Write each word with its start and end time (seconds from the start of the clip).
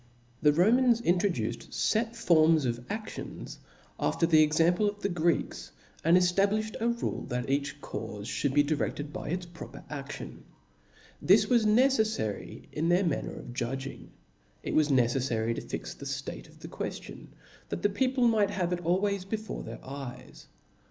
The 0.41 0.51
Romans 0.51 0.99
introduced 1.01 1.71
fet 1.71 2.15
forms 2.15 2.65
of 2.65 2.79
anions 2.89 3.57
fi 3.99 4.05
after 4.07 4.25
the 4.25 4.41
example 4.41 4.89
of 4.89 4.99
the 5.01 5.09
Greeks, 5.09 5.69
and 6.03 6.17
eftabliflied 6.17 6.75
a 6.81 6.87
rule, 6.87 7.25
that 7.27 7.47
each 7.51 7.79
caufe 7.81 8.21
Ihould 8.21 8.55
be 8.55 8.63
direded 8.63 9.13
by 9.13 9.29
its 9.29 9.45
pro 9.45 9.67
per 9.67 9.83
adion. 9.91 10.39
This 11.21 11.47
was 11.49 11.67
neceffary 11.67 12.63
in 12.71 12.89
their 12.89 13.05
manner 13.05 13.35
of. 13.35 13.53
judging•, 13.53 13.99
it 14.63 14.73
was 14.73 14.89
neceffary 14.89 15.53
to 15.53 15.61
fix 15.61 15.93
the 15.93 16.05
ftate 16.07 16.49
of 16.49 16.61
the 16.61 16.67
queftion, 16.67 17.27
that 17.69 17.83
the 17.83 17.89
people 17.89 18.27
might 18.27 18.49
have 18.49 18.73
it 18.73 18.83
always 18.83 19.23
before 19.23 19.61
their 19.61 19.85
eyes. 19.85 20.47